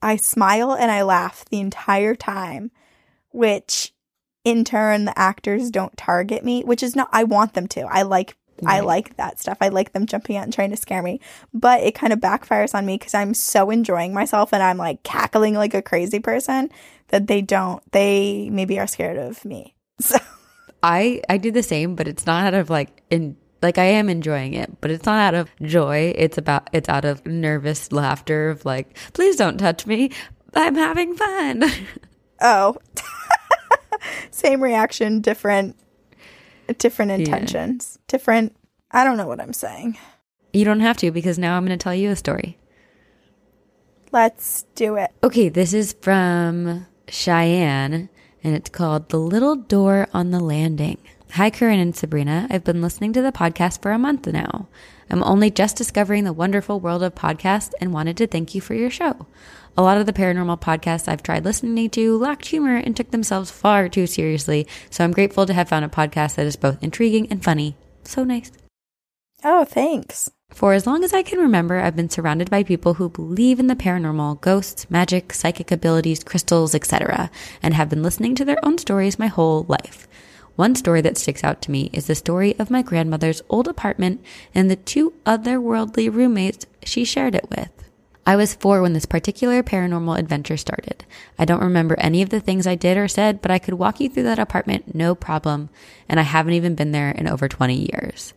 [0.00, 2.70] I smile and I laugh the entire time,
[3.30, 3.92] which
[4.44, 7.82] in turn, the actors don't target me, which is not, I want them to.
[7.82, 9.58] I like I like that stuff.
[9.60, 11.20] I like them jumping out and trying to scare me.
[11.52, 15.02] But it kind of backfires on me because I'm so enjoying myself and I'm like
[15.02, 16.70] cackling like a crazy person
[17.08, 19.74] that they don't, they maybe are scared of me.
[20.00, 20.18] So,
[20.82, 24.08] I I do the same, but it's not out of like in like I am
[24.08, 26.12] enjoying it, but it's not out of joy.
[26.16, 30.10] It's about it's out of nervous laughter of like, please don't touch me.
[30.54, 31.64] I'm having fun.
[32.40, 32.76] oh,
[34.30, 35.76] same reaction, different,
[36.78, 38.54] different intentions, different.
[38.90, 39.96] I don't know what I'm saying.
[40.52, 42.58] you don't have to because now I'm going to tell you a story.
[44.10, 45.10] Let's do it.
[45.24, 48.10] Okay, this is from Cheyenne
[48.42, 50.98] and it's called The Little Door on the Landing.
[51.32, 52.46] Hi, Corinne and Sabrina.
[52.50, 54.68] I've been listening to the podcast for a month now.
[55.08, 58.74] I'm only just discovering the wonderful world of podcasts and wanted to thank you for
[58.74, 59.26] your show.
[59.76, 63.50] A lot of the paranormal podcasts I've tried listening to lacked humor and took themselves
[63.50, 67.28] far too seriously, so I'm grateful to have found a podcast that is both intriguing
[67.30, 67.76] and funny.
[68.04, 68.52] So nice.
[69.42, 70.30] Oh, thanks.
[70.54, 73.68] For as long as I can remember, I've been surrounded by people who believe in
[73.68, 77.30] the paranormal, ghosts, magic, psychic abilities, crystals, etc.,
[77.62, 80.06] and have been listening to their own stories my whole life.
[80.54, 84.22] One story that sticks out to me is the story of my grandmother's old apartment
[84.54, 87.70] and the two otherworldly roommates she shared it with.
[88.26, 91.04] I was four when this particular paranormal adventure started.
[91.38, 93.98] I don't remember any of the things I did or said, but I could walk
[93.98, 95.70] you through that apartment no problem,
[96.08, 98.34] and I haven't even been there in over 20 years.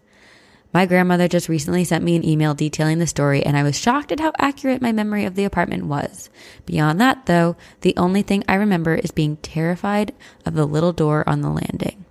[0.75, 4.11] My grandmother just recently sent me an email detailing the story, and I was shocked
[4.11, 6.29] at how accurate my memory of the apartment was.
[6.65, 10.13] Beyond that, though, the only thing I remember is being terrified
[10.45, 12.03] of the little door on the landing.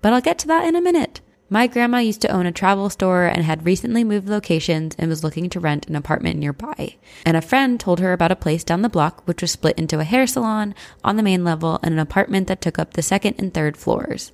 [0.00, 1.20] But I'll get to that in a minute.
[1.50, 5.22] My grandma used to own a travel store and had recently moved locations and was
[5.22, 6.96] looking to rent an apartment nearby.
[7.26, 10.00] And a friend told her about a place down the block which was split into
[10.00, 13.34] a hair salon on the main level and an apartment that took up the second
[13.36, 14.32] and third floors.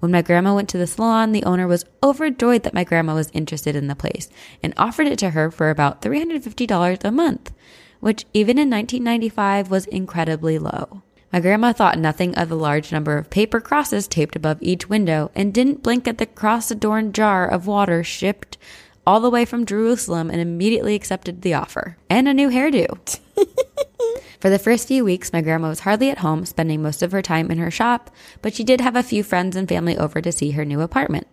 [0.00, 3.30] When my grandma went to the salon, the owner was overjoyed that my grandma was
[3.32, 4.28] interested in the place
[4.62, 7.52] and offered it to her for about $350 a month,
[8.00, 11.02] which even in 1995 was incredibly low.
[11.32, 15.30] My grandma thought nothing of the large number of paper crosses taped above each window
[15.34, 18.56] and didn't blink at the cross adorned jar of water shipped
[19.06, 21.96] all the way from Jerusalem and immediately accepted the offer.
[22.08, 23.18] And a new hairdo.
[24.40, 27.22] For the first few weeks, my grandma was hardly at home, spending most of her
[27.22, 30.30] time in her shop, but she did have a few friends and family over to
[30.30, 31.26] see her new apartment.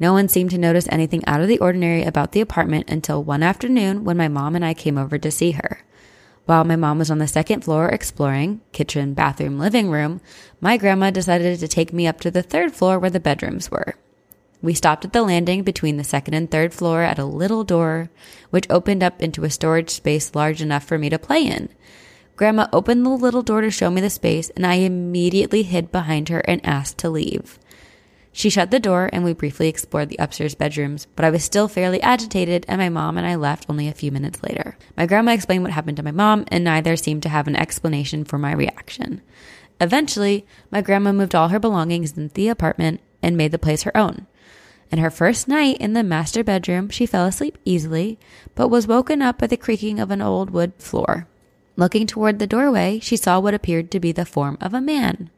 [0.00, 3.44] No one seemed to notice anything out of the ordinary about the apartment until one
[3.44, 5.84] afternoon when my mom and I came over to see her.
[6.46, 10.20] While my mom was on the second floor exploring kitchen, bathroom, living room,
[10.60, 13.94] my grandma decided to take me up to the third floor where the bedrooms were.
[14.60, 18.10] We stopped at the landing between the second and third floor at a little door,
[18.50, 21.68] which opened up into a storage space large enough for me to play in.
[22.36, 26.28] Grandma opened the little door to show me the space, and I immediately hid behind
[26.28, 27.58] her and asked to leave.
[28.32, 31.68] She shut the door, and we briefly explored the upstairs bedrooms, but I was still
[31.68, 34.78] fairly agitated, and my mom and I left only a few minutes later.
[34.96, 38.24] My grandma explained what happened to my mom, and neither seemed to have an explanation
[38.24, 39.20] for my reaction.
[39.80, 43.96] Eventually, my grandma moved all her belongings into the apartment and made the place her
[43.96, 44.26] own.
[44.90, 48.18] In her first night in the master bedroom, she fell asleep easily,
[48.54, 51.28] but was woken up by the creaking of an old wood floor.
[51.80, 55.30] Looking toward the doorway, she saw what appeared to be the form of a man.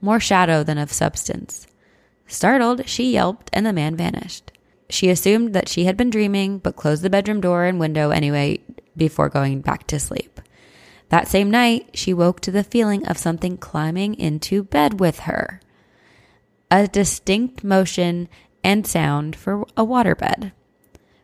[0.00, 1.68] More shadow than of substance.
[2.26, 4.50] Startled, she yelped and the man vanished.
[4.90, 8.62] She assumed that she had been dreaming, but closed the bedroom door and window anyway
[8.96, 10.40] before going back to sleep.
[11.10, 15.60] That same night, she woke to the feeling of something climbing into bed with her.
[16.68, 18.28] A distinct motion
[18.64, 20.50] and sound for a waterbed.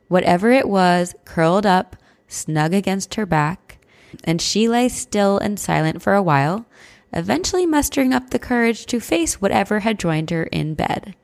[0.07, 1.97] Whatever it was curled up,
[2.29, 3.70] snug against her back,
[4.25, 6.67] and she lay still and silent for a while,
[7.13, 11.15] eventually mustering up the courage to face whatever had joined her in bed.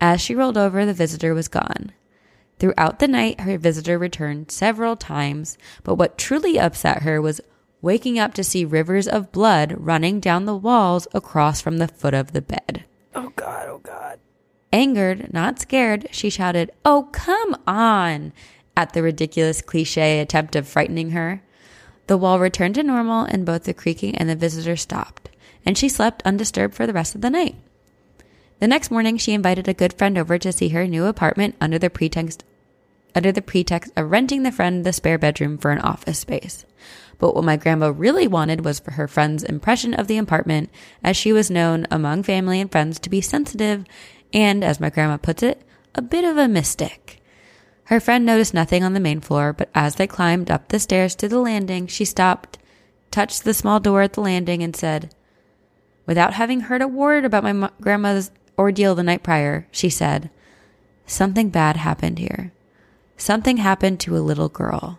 [0.00, 1.92] As she rolled over, the visitor was gone.
[2.58, 7.40] Throughout the night, her visitor returned several times, but what truly upset her was
[7.80, 12.14] waking up to see rivers of blood running down the walls across from the foot
[12.14, 12.84] of the bed.
[13.14, 13.66] Oh, God.
[13.68, 14.18] Oh, God.
[14.72, 18.32] Angered, not scared, she shouted, Oh, come on!
[18.76, 21.42] at the ridiculous cliche attempt of frightening her.
[22.08, 25.28] The wall returned to normal and both the creaking and the visitor stopped,
[25.64, 27.54] and she slept undisturbed for the rest of the night.
[28.60, 31.78] The next morning, she invited a good friend over to see her new apartment under
[31.78, 32.44] the pretext
[33.14, 36.64] under the pretext of renting the friend the spare bedroom for an office space.
[37.18, 40.70] But what my grandma really wanted was for her friend's impression of the apartment,
[41.02, 43.84] as she was known among family and friends to be sensitive
[44.32, 45.62] and, as my grandma puts it,
[45.94, 47.17] a bit of a mystic.
[47.88, 51.14] Her friend noticed nothing on the main floor, but as they climbed up the stairs
[51.16, 52.58] to the landing, she stopped,
[53.10, 55.14] touched the small door at the landing, and said,
[56.04, 60.28] Without having heard a word about my grandma's ordeal the night prior, she said,
[61.06, 62.52] Something bad happened here.
[63.16, 64.98] Something happened to a little girl.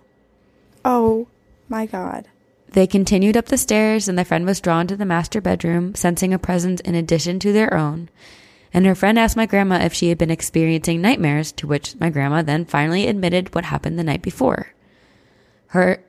[0.84, 1.28] Oh
[1.67, 2.28] my God.
[2.69, 6.34] They continued up the stairs, and their friend was drawn to the master bedroom, sensing
[6.34, 8.10] a presence in addition to their own.
[8.73, 12.10] And her friend asked my grandma if she had been experiencing nightmares, to which my
[12.10, 14.73] grandma then finally admitted what happened the night before.
[15.67, 16.03] Her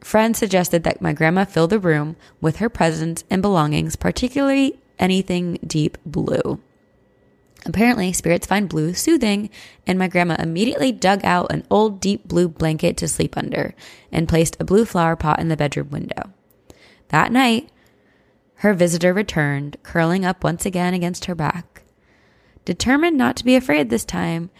[0.00, 5.58] friend suggested that my grandma fill the room with her presence and belongings, particularly anything
[5.66, 6.60] deep blue.
[7.66, 9.50] Apparently, spirits find blue soothing,
[9.86, 13.74] and my grandma immediately dug out an old deep blue blanket to sleep under
[14.12, 16.32] and placed a blue flower pot in the bedroom window.
[17.08, 17.68] That night,
[18.56, 21.75] her visitor returned, curling up once again against her back.
[22.66, 24.50] Determined not to be afraid this time,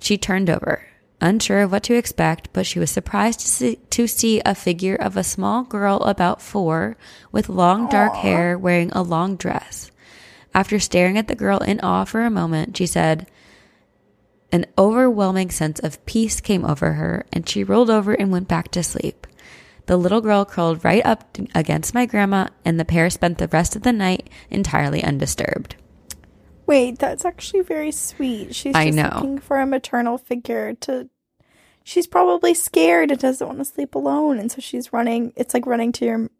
[0.00, 0.82] she turned over,
[1.20, 4.96] unsure of what to expect, but she was surprised to see, to see a figure
[4.96, 6.96] of a small girl about four
[7.30, 8.22] with long dark Aw.
[8.22, 9.90] hair wearing a long dress.
[10.54, 13.30] After staring at the girl in awe for a moment, she said,
[14.50, 18.70] An overwhelming sense of peace came over her, and she rolled over and went back
[18.70, 19.26] to sleep.
[19.84, 23.76] The little girl curled right up against my grandma, and the pair spent the rest
[23.76, 25.76] of the night entirely undisturbed.
[26.66, 28.54] Wait, that's actually very sweet.
[28.54, 29.10] She's I just know.
[29.14, 31.08] looking for a maternal figure to.
[31.86, 35.32] She's probably scared and doesn't want to sleep alone, and so she's running.
[35.36, 36.30] It's like running to your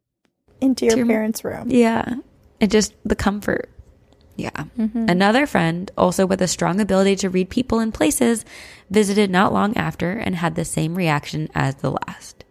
[0.60, 1.68] into your your- parents' room.
[1.70, 2.14] Yeah.
[2.60, 3.68] and just the comfort.
[4.36, 4.64] Yeah.
[4.78, 5.06] Mm-hmm.
[5.08, 8.44] Another friend, also with a strong ability to read people and places,
[8.90, 12.44] visited not long after and had the same reaction as the last.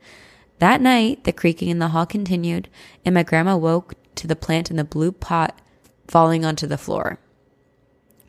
[0.60, 2.70] That night, the creaking in the hall continued,
[3.04, 5.60] and my grandma woke to the plant in the blue pot
[6.08, 7.20] falling onto the floor.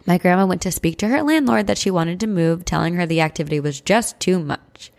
[0.06, 3.06] My grandma went to speak to her landlord that she wanted to move, telling her
[3.06, 4.92] the activity was just too much.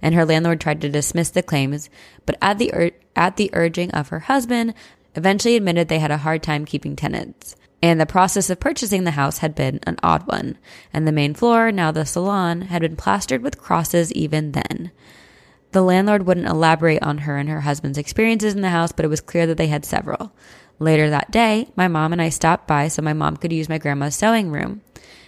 [0.00, 1.90] And her landlord tried to dismiss the claims,
[2.26, 4.74] but at the ur- at the urging of her husband,
[5.14, 7.56] eventually admitted they had a hard time keeping tenants.
[7.82, 10.56] And the process of purchasing the house had been an odd one,
[10.92, 14.92] and the main floor, now the salon, had been plastered with crosses even then.
[15.72, 19.08] The landlord wouldn't elaborate on her and her husband's experiences in the house, but it
[19.08, 20.32] was clear that they had several.
[20.82, 23.78] Later that day, my mom and I stopped by so my mom could use my
[23.78, 24.80] grandma's sewing room.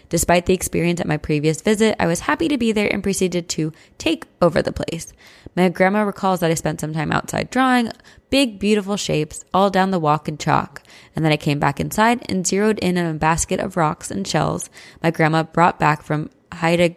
[0.09, 3.49] Despite the experience at my previous visit, I was happy to be there and proceeded
[3.51, 5.13] to take over the place.
[5.55, 7.93] My grandma recalls that I spent some time outside drawing
[8.31, 10.83] big, beautiful shapes all down the walk in chalk,
[11.15, 14.27] and then I came back inside and zeroed in on a basket of rocks and
[14.27, 14.69] shells
[15.05, 16.97] my grandma brought back from Haida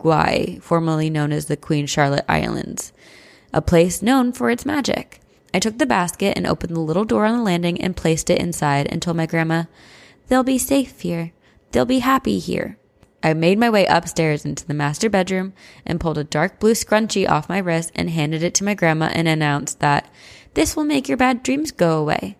[0.00, 2.92] Gwaii, formerly known as the Queen Charlotte Islands,
[3.52, 5.19] a place known for its magic.
[5.52, 8.40] I took the basket and opened the little door on the landing and placed it
[8.40, 9.64] inside and told my grandma,
[10.28, 11.32] They'll be safe here.
[11.72, 12.78] They'll be happy here.
[13.22, 15.52] I made my way upstairs into the master bedroom
[15.84, 19.10] and pulled a dark blue scrunchie off my wrist and handed it to my grandma
[19.12, 20.10] and announced that
[20.54, 22.36] this will make your bad dreams go away.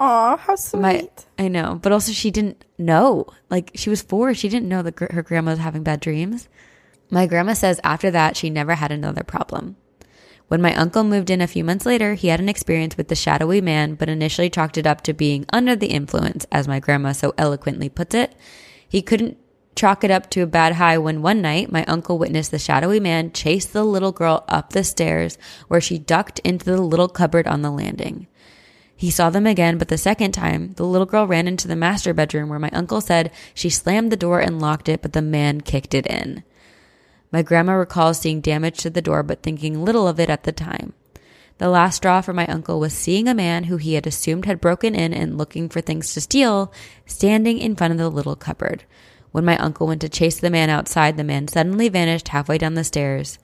[0.00, 0.80] Aw, how sweet.
[0.80, 3.26] My, I know, but also she didn't know.
[3.50, 6.48] Like she was four, she didn't know that her grandma was having bad dreams.
[7.10, 9.76] My grandma says after that she never had another problem.
[10.48, 13.16] When my uncle moved in a few months later, he had an experience with the
[13.16, 17.12] shadowy man, but initially chalked it up to being under the influence, as my grandma
[17.12, 18.34] so eloquently puts it.
[18.88, 19.38] He couldn't
[19.74, 23.00] chalk it up to a bad high when one night my uncle witnessed the shadowy
[23.00, 25.36] man chase the little girl up the stairs
[25.68, 28.26] where she ducked into the little cupboard on the landing.
[28.94, 32.14] He saw them again, but the second time, the little girl ran into the master
[32.14, 35.60] bedroom where my uncle said she slammed the door and locked it, but the man
[35.60, 36.44] kicked it in.
[37.32, 40.52] My grandma recalls seeing damage to the door, but thinking little of it at the
[40.52, 40.94] time.
[41.58, 44.60] The last straw for my uncle was seeing a man who he had assumed had
[44.60, 46.72] broken in and looking for things to steal,
[47.06, 48.84] standing in front of the little cupboard.
[49.32, 52.74] When my uncle went to chase the man outside, the man suddenly vanished halfway down
[52.74, 53.38] the stairs.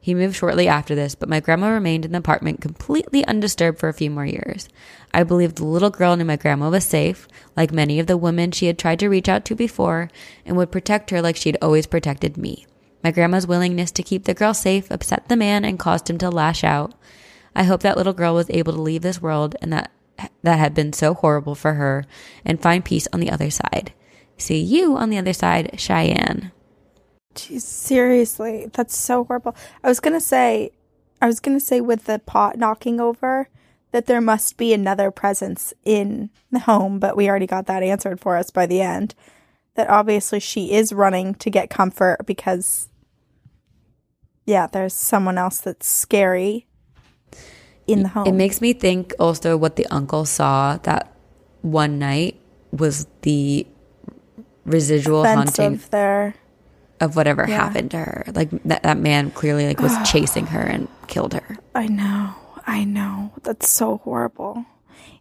[0.00, 3.88] He moved shortly after this, but my grandma remained in the apartment completely undisturbed for
[3.88, 4.68] a few more years.
[5.14, 8.50] I believe the little girl knew my grandma was safe, like many of the women
[8.50, 10.10] she had tried to reach out to before,
[10.44, 12.66] and would protect her like she'd always protected me.
[13.02, 16.30] My grandma's willingness to keep the girl safe upset the man and caused him to
[16.30, 16.94] lash out.
[17.54, 19.90] I hope that little girl was able to leave this world and that
[20.42, 22.04] that had been so horrible for her
[22.44, 23.92] and find peace on the other side.
[24.36, 26.52] See you on the other side, Cheyenne.
[27.34, 29.56] Jeez, seriously, that's so horrible.
[29.82, 30.70] I was gonna say,
[31.20, 33.48] I was gonna say with the pot knocking over
[33.92, 38.20] that there must be another presence in the home, but we already got that answered
[38.20, 39.14] for us by the end.
[39.74, 42.88] That obviously she is running to get comfort because,
[44.46, 46.66] yeah, there's someone else that's scary
[47.86, 48.26] in the home.
[48.26, 51.12] It makes me think also what the uncle saw that
[51.62, 52.38] one night
[52.70, 53.66] was the
[54.64, 56.34] residual Offense haunting of their
[57.00, 57.56] of whatever Yeah.
[57.56, 58.24] happened to her.
[58.32, 61.56] Like that, that man clearly like was chasing her and killed her.
[61.74, 62.34] I know.
[62.66, 63.32] I know.
[63.42, 64.64] That's so horrible.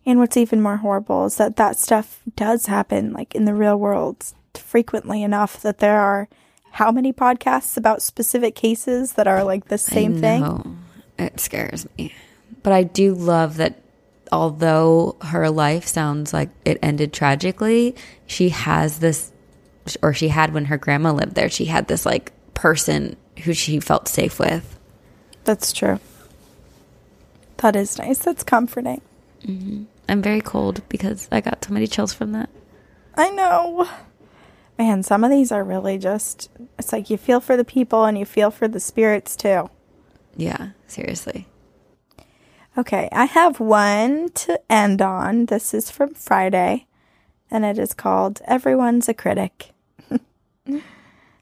[0.05, 3.77] And what's even more horrible is that that stuff does happen like in the real
[3.77, 6.27] world frequently enough that there are
[6.71, 10.79] how many podcasts about specific cases that are like the same thing?
[11.19, 12.13] It scares me.
[12.63, 13.81] But I do love that
[14.31, 17.95] although her life sounds like it ended tragically,
[18.25, 19.31] she has this,
[20.01, 23.79] or she had when her grandma lived there, she had this like person who she
[23.79, 24.79] felt safe with.
[25.43, 25.99] That's true.
[27.57, 28.19] That is nice.
[28.19, 29.01] That's comforting.
[29.45, 29.83] Mm-hmm.
[30.07, 32.49] I'm very cold because I got so many chills from that.
[33.15, 33.87] I know.
[34.81, 38.17] Man, some of these are really just, it's like you feel for the people and
[38.17, 39.69] you feel for the spirits too.
[40.35, 41.47] Yeah, seriously.
[42.75, 45.45] Okay, I have one to end on.
[45.45, 46.87] This is from Friday,
[47.51, 49.71] and it is called Everyone's a Critic.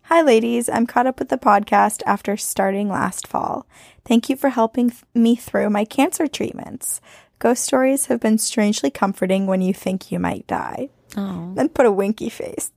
[0.04, 0.68] Hi, ladies.
[0.68, 3.66] I'm caught up with the podcast after starting last fall.
[4.04, 7.00] Thank you for helping th- me through my cancer treatments.
[7.38, 10.90] Ghost stories have been strangely comforting when you think you might die.
[11.16, 12.74] Oh, Then put a winky face.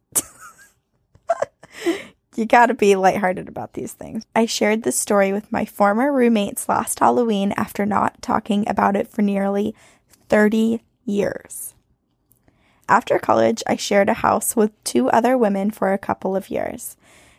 [2.37, 4.25] you gotta be lighthearted about these things.
[4.35, 9.09] I shared this story with my former roommates last Halloween after not talking about it
[9.09, 9.75] for nearly
[10.29, 11.75] 30 years.
[12.89, 16.97] After college, I shared a house with two other women for a couple of years.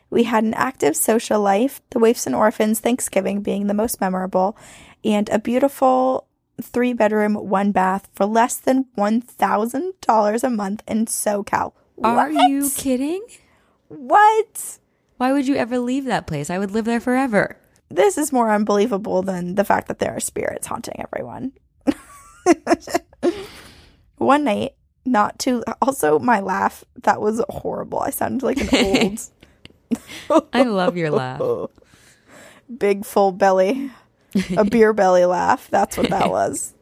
[0.09, 4.55] We had an active social life, the Waifs and Orphans Thanksgiving being the most memorable,
[5.03, 6.27] and a beautiful
[6.61, 11.73] three bedroom, one bath for less than $1,000 a month in SoCal.
[12.17, 13.25] are you kidding?
[13.97, 14.79] What?
[15.17, 16.49] Why would you ever leave that place?
[16.49, 17.57] I would live there forever.
[17.89, 21.53] This is more unbelievable than the fact that there are spirits haunting everyone.
[24.17, 24.75] One night,
[25.05, 25.63] not too.
[25.81, 27.99] Also, my laugh, that was horrible.
[27.99, 29.19] I sounded like an
[30.29, 31.41] old, I love your laugh.
[32.77, 33.91] big, full belly,
[34.57, 35.67] a beer belly laugh.
[35.69, 36.73] That's what that was.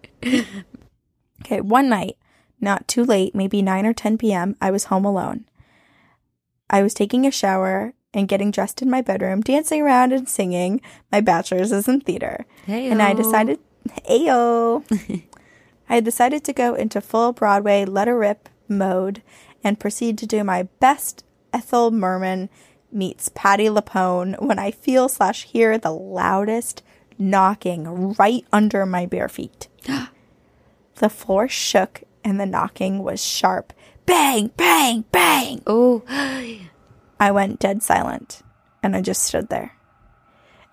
[1.41, 2.17] Okay, one night,
[2.59, 5.45] not too late, maybe 9 or 10 p.m., I was home alone.
[6.71, 10.81] I was taking a shower and getting dressed in my bedroom, dancing around and singing.
[11.11, 12.45] My bachelor's is in theater.
[12.65, 13.59] Hey, And I decided,
[14.09, 14.83] ayo.
[15.89, 19.21] I decided to go into full Broadway let her rip mode
[19.63, 22.49] and proceed to do my best Ethel Merman
[22.91, 26.81] meets Patti LuPone when I feel slash hear the loudest
[27.17, 29.67] knocking right under my bare feet.
[30.95, 33.73] the floor shook and the knocking was sharp.
[34.05, 35.61] Bang, bang, bang.
[35.67, 36.03] Oh,
[37.19, 38.41] I went dead silent
[38.83, 39.75] and I just stood there.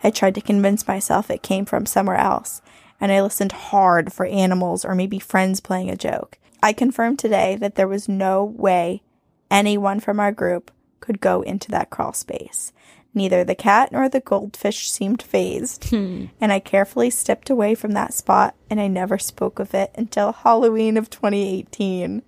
[0.03, 2.63] I tried to convince myself it came from somewhere else,
[3.01, 6.39] and I listened hard for animals or maybe friends playing a joke.
[6.63, 9.03] I confirmed today that there was no way
[9.51, 10.71] anyone from our group
[11.01, 12.73] could go into that crawl space.
[13.15, 16.27] Neither the cat nor the goldfish seemed phased, hmm.
[16.41, 20.33] and I carefully stepped away from that spot and I never spoke of it until
[20.33, 22.23] Halloween of 2018.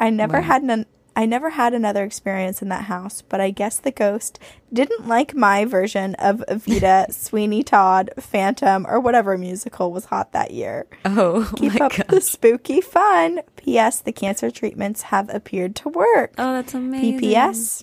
[0.00, 0.86] I never had an
[1.16, 4.38] I never had another experience in that house, but I guess the ghost
[4.72, 10.52] didn't like my version of Evita, Sweeney Todd, Phantom, or whatever musical was hot that
[10.52, 10.86] year.
[11.04, 12.06] oh Keep my up god.
[12.08, 13.40] the spooky fun.
[13.56, 13.98] P.S.
[13.98, 16.34] The cancer treatments have appeared to work.
[16.38, 17.18] Oh, that's amazing.
[17.18, 17.82] PPS.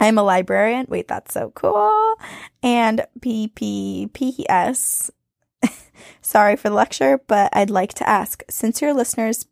[0.00, 0.86] I'm a librarian.
[0.88, 2.14] Wait, that's so cool.
[2.62, 5.10] And PPPS.
[6.22, 9.46] Sorry for the lecture, but I'd like to ask since your listeners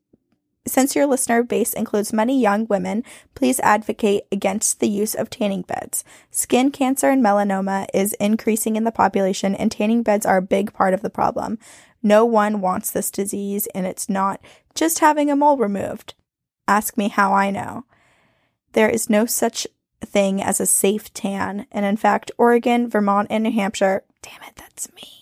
[0.70, 3.04] since your listener base includes many young women,
[3.34, 6.04] please advocate against the use of tanning beds.
[6.30, 10.72] Skin cancer and melanoma is increasing in the population, and tanning beds are a big
[10.72, 11.58] part of the problem.
[12.02, 14.40] No one wants this disease, and it's not
[14.74, 16.14] just having a mole removed.
[16.66, 17.84] Ask me how I know.
[18.72, 19.66] There is no such
[20.04, 24.54] thing as a safe tan, and in fact, Oregon, Vermont, and New Hampshire, damn it,
[24.56, 25.17] that's me,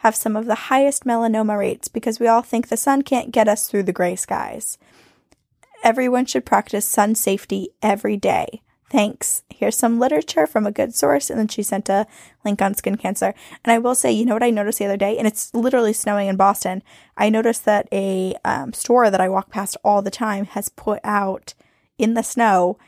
[0.00, 3.48] have some of the highest melanoma rates because we all think the sun can't get
[3.48, 4.78] us through the gray skies.
[5.84, 8.62] Everyone should practice sun safety every day.
[8.90, 9.42] Thanks.
[9.50, 11.28] Here's some literature from a good source.
[11.28, 12.06] And then she sent a
[12.46, 13.34] link on skin cancer.
[13.62, 15.18] And I will say, you know what I noticed the other day?
[15.18, 16.82] And it's literally snowing in Boston.
[17.16, 21.00] I noticed that a um, store that I walk past all the time has put
[21.04, 21.52] out
[21.98, 22.78] in the snow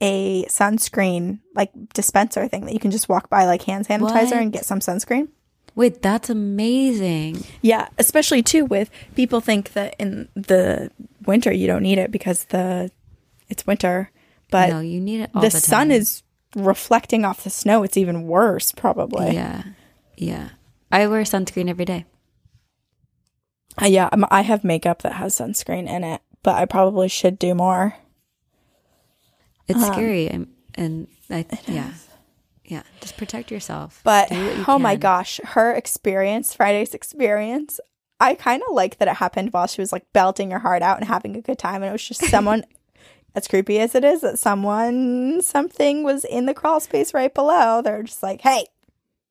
[0.00, 4.52] a sunscreen like dispenser thing that you can just walk by like hand sanitizer and
[4.52, 5.28] get some sunscreen.
[5.76, 7.44] Wait, that's amazing.
[7.60, 10.90] Yeah, especially too with people think that in the
[11.26, 12.90] winter you don't need it because the
[13.50, 14.10] it's winter,
[14.50, 16.22] but no, you need it all the, the, sun is
[16.56, 17.82] reflecting off the snow.
[17.82, 19.34] It's even worse, probably.
[19.34, 19.62] Yeah,
[20.16, 20.48] yeah.
[20.90, 22.06] I wear sunscreen every day.
[23.80, 27.38] Uh, yeah, I'm, I have makeup that has sunscreen in it, but I probably should
[27.38, 27.94] do more.
[29.68, 31.92] It's Um, scary, and, and I yeah,
[32.66, 32.82] yeah.
[33.00, 34.00] Just protect yourself.
[34.04, 37.80] But you oh my gosh, her experience, Friday's experience,
[38.20, 40.98] I kind of like that it happened while she was like belting her heart out
[40.98, 42.64] and having a good time, and it was just someone
[43.34, 47.82] as creepy as it is that someone, something was in the crawl space right below,
[47.82, 48.66] they're just like, hey,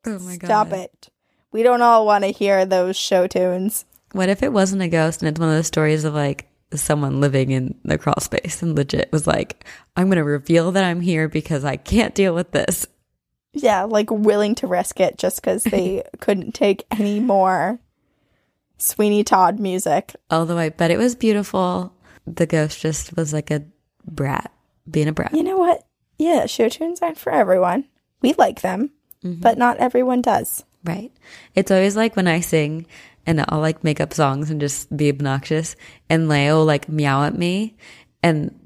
[0.05, 0.45] Oh my god.
[0.45, 1.09] stop it.
[1.51, 3.85] We don't all want to hear those show tunes.
[4.11, 7.19] What if it wasn't a ghost and it's one of those stories of like someone
[7.21, 9.65] living in the crawl space and legit was like,
[9.95, 12.85] I'm going to reveal that I'm here because I can't deal with this.
[13.55, 17.79] Yeah, like willing to risk it just because they couldn't take any more
[18.77, 20.15] Sweeney Todd music.
[20.29, 21.93] Although I bet it was beautiful.
[22.27, 23.63] The ghost just was like a
[24.05, 24.51] brat,
[24.89, 25.33] being a brat.
[25.33, 25.85] You know what?
[26.17, 27.85] Yeah, show tunes aren't for everyone.
[28.21, 28.91] We like them,
[29.23, 29.41] mm-hmm.
[29.41, 30.63] but not everyone does.
[30.83, 31.11] Right.
[31.55, 32.85] It's always like when I sing
[33.25, 35.75] and I'll like make up songs and just be obnoxious
[36.09, 37.75] and Leo will like meow at me.
[38.21, 38.57] And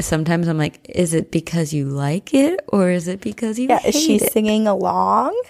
[0.00, 3.80] sometimes I'm like, is it because you like it or is it because you Yeah,
[3.84, 4.32] is she it?
[4.32, 5.40] singing along?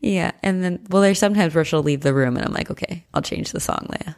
[0.00, 0.32] Yeah.
[0.42, 3.22] And then, well, there's sometimes where she'll leave the room and I'm like, okay, I'll
[3.22, 4.16] change the song, Leia.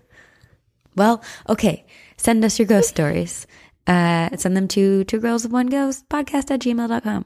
[0.96, 1.86] Well, okay.
[2.16, 3.46] Send us your ghost stories.
[3.86, 7.24] Uh, send them to two girls of one ghost podcast at gmail.com.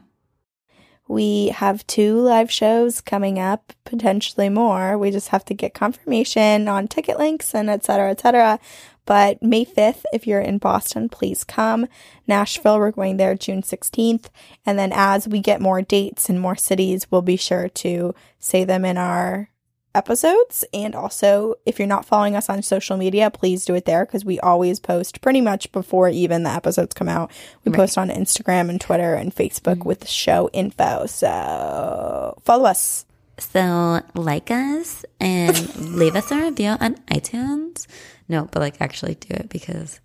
[1.07, 4.97] We have two live shows coming up, potentially more.
[4.97, 8.59] We just have to get confirmation on ticket links and et cetera, et cetera.
[9.07, 11.87] But May 5th, if you're in Boston, please come.
[12.27, 14.27] Nashville, we're going there June 16th.
[14.65, 18.65] And then as we get more dates in more cities, we'll be sure to say
[18.65, 19.51] them in our
[19.95, 20.65] episodes.
[20.73, 24.25] And also, if you're not following us on social media, please do it there because
[24.25, 27.31] we always post pretty much before even the episodes come out.
[27.65, 29.85] We post on Instagram and Twitter and Facebook mm.
[29.85, 31.07] with the show info.
[31.07, 33.07] So follow us.
[33.39, 37.87] So like us and leave us a review on iTunes.
[38.29, 40.01] No, but like actually do it because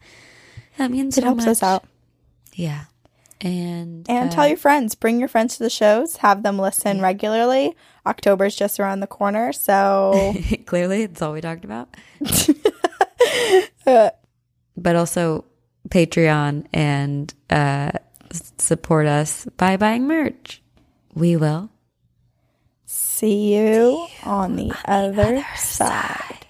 [0.78, 1.86] that means It so helps us out.
[2.54, 2.86] Yeah.
[3.42, 7.00] And And uh, tell your friends, bring your friends to the shows, have them listen
[7.02, 7.76] regularly.
[8.06, 10.36] October's just around the corner, so
[10.66, 11.96] clearly it's all we talked about.
[13.88, 14.10] uh,
[14.76, 15.46] But also
[15.90, 17.92] Patreon and uh
[18.58, 20.62] support us by buying merch.
[21.16, 21.70] We will.
[22.86, 26.46] see you on the other side.